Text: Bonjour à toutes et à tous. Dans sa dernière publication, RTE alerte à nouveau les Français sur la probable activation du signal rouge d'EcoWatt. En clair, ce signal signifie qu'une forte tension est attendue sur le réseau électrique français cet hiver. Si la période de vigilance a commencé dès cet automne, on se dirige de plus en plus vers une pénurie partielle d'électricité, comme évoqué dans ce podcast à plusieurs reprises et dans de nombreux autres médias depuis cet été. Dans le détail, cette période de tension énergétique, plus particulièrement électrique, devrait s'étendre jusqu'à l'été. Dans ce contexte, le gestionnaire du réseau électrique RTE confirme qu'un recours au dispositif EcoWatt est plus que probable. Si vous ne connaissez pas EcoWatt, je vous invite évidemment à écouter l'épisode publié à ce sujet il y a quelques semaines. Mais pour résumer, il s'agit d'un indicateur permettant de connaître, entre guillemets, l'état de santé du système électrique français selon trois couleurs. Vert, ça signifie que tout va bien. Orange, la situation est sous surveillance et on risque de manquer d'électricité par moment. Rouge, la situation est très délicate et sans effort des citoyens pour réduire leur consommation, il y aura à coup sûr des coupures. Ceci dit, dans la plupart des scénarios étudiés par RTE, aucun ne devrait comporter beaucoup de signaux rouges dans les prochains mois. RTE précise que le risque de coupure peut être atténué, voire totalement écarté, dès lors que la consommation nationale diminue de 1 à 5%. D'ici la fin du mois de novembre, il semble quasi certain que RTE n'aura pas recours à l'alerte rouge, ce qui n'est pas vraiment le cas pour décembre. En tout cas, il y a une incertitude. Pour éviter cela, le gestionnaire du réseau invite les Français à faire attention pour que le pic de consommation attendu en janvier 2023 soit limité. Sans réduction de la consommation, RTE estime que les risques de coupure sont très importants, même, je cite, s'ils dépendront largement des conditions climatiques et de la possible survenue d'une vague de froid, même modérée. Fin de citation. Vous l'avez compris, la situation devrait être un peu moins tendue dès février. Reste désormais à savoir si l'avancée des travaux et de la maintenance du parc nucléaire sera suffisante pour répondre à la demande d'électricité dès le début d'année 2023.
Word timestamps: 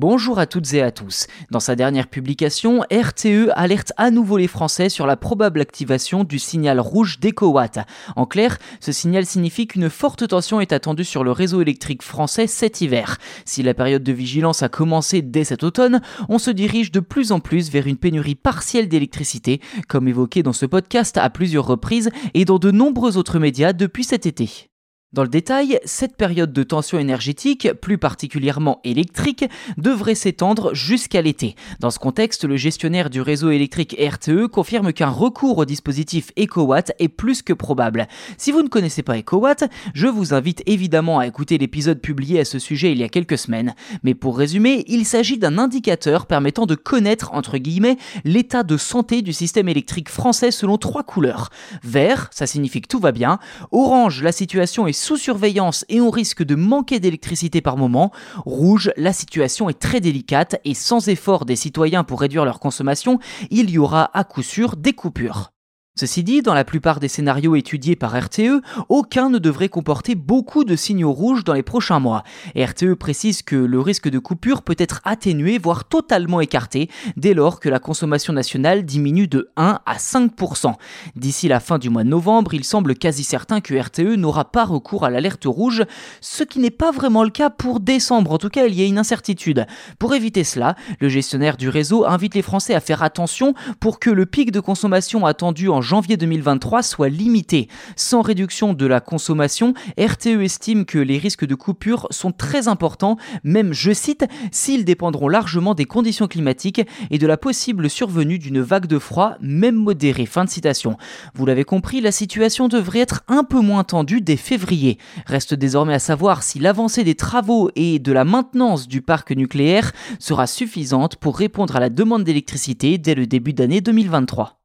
Bonjour 0.00 0.38
à 0.38 0.46
toutes 0.46 0.74
et 0.74 0.82
à 0.82 0.92
tous. 0.92 1.26
Dans 1.50 1.58
sa 1.58 1.74
dernière 1.74 2.06
publication, 2.06 2.82
RTE 2.82 3.50
alerte 3.56 3.92
à 3.96 4.12
nouveau 4.12 4.36
les 4.36 4.46
Français 4.46 4.90
sur 4.90 5.08
la 5.08 5.16
probable 5.16 5.60
activation 5.60 6.22
du 6.22 6.38
signal 6.38 6.78
rouge 6.78 7.18
d'EcoWatt. 7.18 7.80
En 8.14 8.24
clair, 8.24 8.58
ce 8.78 8.92
signal 8.92 9.26
signifie 9.26 9.66
qu'une 9.66 9.90
forte 9.90 10.28
tension 10.28 10.60
est 10.60 10.72
attendue 10.72 11.02
sur 11.02 11.24
le 11.24 11.32
réseau 11.32 11.62
électrique 11.62 12.04
français 12.04 12.46
cet 12.46 12.80
hiver. 12.80 13.18
Si 13.44 13.64
la 13.64 13.74
période 13.74 14.04
de 14.04 14.12
vigilance 14.12 14.62
a 14.62 14.68
commencé 14.68 15.20
dès 15.20 15.42
cet 15.42 15.64
automne, 15.64 16.00
on 16.28 16.38
se 16.38 16.52
dirige 16.52 16.92
de 16.92 17.00
plus 17.00 17.32
en 17.32 17.40
plus 17.40 17.68
vers 17.68 17.88
une 17.88 17.96
pénurie 17.96 18.36
partielle 18.36 18.88
d'électricité, 18.88 19.60
comme 19.88 20.06
évoqué 20.06 20.44
dans 20.44 20.52
ce 20.52 20.66
podcast 20.66 21.18
à 21.18 21.28
plusieurs 21.28 21.66
reprises 21.66 22.10
et 22.34 22.44
dans 22.44 22.60
de 22.60 22.70
nombreux 22.70 23.16
autres 23.16 23.40
médias 23.40 23.72
depuis 23.72 24.04
cet 24.04 24.26
été. 24.26 24.68
Dans 25.14 25.22
le 25.22 25.30
détail, 25.30 25.80
cette 25.86 26.16
période 26.16 26.52
de 26.52 26.62
tension 26.62 26.98
énergétique, 26.98 27.72
plus 27.80 27.96
particulièrement 27.96 28.78
électrique, 28.84 29.46
devrait 29.78 30.14
s'étendre 30.14 30.74
jusqu'à 30.74 31.22
l'été. 31.22 31.54
Dans 31.80 31.90
ce 31.90 31.98
contexte, 31.98 32.44
le 32.44 32.58
gestionnaire 32.58 33.08
du 33.08 33.22
réseau 33.22 33.48
électrique 33.48 33.96
RTE 33.98 34.48
confirme 34.48 34.92
qu'un 34.92 35.08
recours 35.08 35.56
au 35.56 35.64
dispositif 35.64 36.30
EcoWatt 36.38 36.92
est 36.98 37.08
plus 37.08 37.40
que 37.40 37.54
probable. 37.54 38.06
Si 38.36 38.52
vous 38.52 38.62
ne 38.62 38.68
connaissez 38.68 39.02
pas 39.02 39.16
EcoWatt, 39.16 39.64
je 39.94 40.08
vous 40.08 40.34
invite 40.34 40.62
évidemment 40.66 41.20
à 41.20 41.26
écouter 41.26 41.56
l'épisode 41.56 42.02
publié 42.02 42.40
à 42.40 42.44
ce 42.44 42.58
sujet 42.58 42.92
il 42.92 42.98
y 42.98 43.02
a 43.02 43.08
quelques 43.08 43.38
semaines. 43.38 43.74
Mais 44.02 44.14
pour 44.14 44.36
résumer, 44.36 44.84
il 44.88 45.06
s'agit 45.06 45.38
d'un 45.38 45.56
indicateur 45.56 46.26
permettant 46.26 46.66
de 46.66 46.74
connaître, 46.74 47.32
entre 47.32 47.56
guillemets, 47.56 47.96
l'état 48.24 48.62
de 48.62 48.76
santé 48.76 49.22
du 49.22 49.32
système 49.32 49.70
électrique 49.70 50.10
français 50.10 50.50
selon 50.50 50.76
trois 50.76 51.02
couleurs. 51.02 51.48
Vert, 51.82 52.28
ça 52.30 52.46
signifie 52.46 52.82
que 52.82 52.88
tout 52.88 53.00
va 53.00 53.12
bien. 53.12 53.38
Orange, 53.70 54.22
la 54.22 54.32
situation 54.32 54.86
est 54.86 54.97
sous 54.98 55.16
surveillance 55.16 55.84
et 55.88 56.00
on 56.00 56.10
risque 56.10 56.42
de 56.42 56.54
manquer 56.54 57.00
d'électricité 57.00 57.60
par 57.60 57.76
moment. 57.76 58.12
Rouge, 58.44 58.92
la 58.96 59.12
situation 59.12 59.68
est 59.68 59.78
très 59.78 60.00
délicate 60.00 60.60
et 60.64 60.74
sans 60.74 61.08
effort 61.08 61.44
des 61.44 61.56
citoyens 61.56 62.04
pour 62.04 62.20
réduire 62.20 62.44
leur 62.44 62.60
consommation, 62.60 63.18
il 63.50 63.70
y 63.70 63.78
aura 63.78 64.10
à 64.12 64.24
coup 64.24 64.42
sûr 64.42 64.76
des 64.76 64.92
coupures. 64.92 65.52
Ceci 65.98 66.22
dit, 66.22 66.42
dans 66.42 66.54
la 66.54 66.62
plupart 66.62 67.00
des 67.00 67.08
scénarios 67.08 67.56
étudiés 67.56 67.96
par 67.96 68.16
RTE, 68.16 68.62
aucun 68.88 69.30
ne 69.30 69.38
devrait 69.38 69.68
comporter 69.68 70.14
beaucoup 70.14 70.62
de 70.62 70.76
signaux 70.76 71.10
rouges 71.10 71.42
dans 71.42 71.54
les 71.54 71.64
prochains 71.64 71.98
mois. 71.98 72.22
RTE 72.54 72.94
précise 72.94 73.42
que 73.42 73.56
le 73.56 73.80
risque 73.80 74.08
de 74.08 74.20
coupure 74.20 74.62
peut 74.62 74.76
être 74.78 75.00
atténué, 75.02 75.58
voire 75.58 75.88
totalement 75.88 76.40
écarté, 76.40 76.88
dès 77.16 77.34
lors 77.34 77.58
que 77.58 77.68
la 77.68 77.80
consommation 77.80 78.32
nationale 78.32 78.84
diminue 78.84 79.26
de 79.26 79.50
1 79.56 79.80
à 79.84 79.96
5%. 79.96 80.72
D'ici 81.16 81.48
la 81.48 81.58
fin 81.58 81.78
du 81.78 81.90
mois 81.90 82.04
de 82.04 82.10
novembre, 82.10 82.54
il 82.54 82.62
semble 82.62 82.94
quasi 82.94 83.24
certain 83.24 83.60
que 83.60 83.74
RTE 83.74 84.14
n'aura 84.16 84.52
pas 84.52 84.66
recours 84.66 85.04
à 85.04 85.10
l'alerte 85.10 85.46
rouge, 85.46 85.84
ce 86.20 86.44
qui 86.44 86.60
n'est 86.60 86.70
pas 86.70 86.92
vraiment 86.92 87.24
le 87.24 87.30
cas 87.30 87.50
pour 87.50 87.80
décembre. 87.80 88.30
En 88.30 88.38
tout 88.38 88.50
cas, 88.50 88.66
il 88.66 88.74
y 88.74 88.82
a 88.82 88.86
une 88.86 88.98
incertitude. 88.98 89.66
Pour 89.98 90.14
éviter 90.14 90.44
cela, 90.44 90.76
le 91.00 91.08
gestionnaire 91.08 91.56
du 91.56 91.68
réseau 91.68 92.06
invite 92.06 92.36
les 92.36 92.42
Français 92.42 92.74
à 92.74 92.80
faire 92.80 93.02
attention 93.02 93.54
pour 93.80 93.98
que 93.98 94.10
le 94.10 94.26
pic 94.26 94.52
de 94.52 94.60
consommation 94.60 95.26
attendu 95.26 95.68
en 95.68 95.87
janvier 95.88 96.18
2023 96.18 96.82
soit 96.82 97.08
limité. 97.08 97.68
Sans 97.96 98.20
réduction 98.20 98.74
de 98.74 98.86
la 98.86 99.00
consommation, 99.00 99.72
RTE 99.98 100.42
estime 100.42 100.84
que 100.84 100.98
les 100.98 101.16
risques 101.16 101.46
de 101.46 101.54
coupure 101.54 102.06
sont 102.10 102.30
très 102.30 102.68
importants, 102.68 103.16
même, 103.42 103.72
je 103.72 103.92
cite, 103.92 104.26
s'ils 104.52 104.84
dépendront 104.84 105.28
largement 105.28 105.74
des 105.74 105.86
conditions 105.86 106.28
climatiques 106.28 106.82
et 107.10 107.16
de 107.16 107.26
la 107.26 107.38
possible 107.38 107.88
survenue 107.88 108.38
d'une 108.38 108.60
vague 108.60 108.86
de 108.86 108.98
froid, 108.98 109.36
même 109.40 109.76
modérée. 109.76 110.26
Fin 110.26 110.44
de 110.44 110.50
citation. 110.50 110.98
Vous 111.34 111.46
l'avez 111.46 111.64
compris, 111.64 112.02
la 112.02 112.12
situation 112.12 112.68
devrait 112.68 112.98
être 112.98 113.22
un 113.26 113.42
peu 113.42 113.60
moins 113.60 113.84
tendue 113.84 114.20
dès 114.20 114.36
février. 114.36 114.98
Reste 115.24 115.54
désormais 115.54 115.94
à 115.94 115.98
savoir 115.98 116.42
si 116.42 116.58
l'avancée 116.58 117.02
des 117.02 117.14
travaux 117.14 117.70
et 117.76 117.98
de 117.98 118.12
la 118.12 118.24
maintenance 118.24 118.88
du 118.88 119.00
parc 119.00 119.30
nucléaire 119.30 119.92
sera 120.18 120.46
suffisante 120.46 121.16
pour 121.16 121.38
répondre 121.38 121.76
à 121.76 121.80
la 121.80 121.88
demande 121.88 122.24
d'électricité 122.24 122.98
dès 122.98 123.14
le 123.14 123.26
début 123.26 123.54
d'année 123.54 123.80
2023. 123.80 124.57